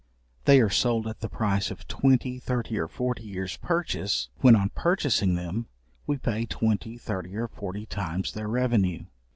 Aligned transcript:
They 0.45 0.59
are 0.61 0.69
sold 0.71 1.05
at 1.05 1.19
the 1.19 1.29
price 1.29 1.69
of 1.69 1.87
twenty, 1.87 2.39
thirty, 2.39 2.75
or 2.79 2.87
forty 2.87 3.21
years 3.21 3.57
purchase, 3.57 4.29
when 4.39 4.55
on 4.55 4.69
purchasing 4.69 5.35
them 5.35 5.67
we 6.07 6.17
pay 6.17 6.47
twenty, 6.47 6.97
thirty, 6.97 7.35
or 7.35 7.47
forty 7.47 7.85
times 7.85 8.31
their 8.33 8.47
revenue. 8.47 9.05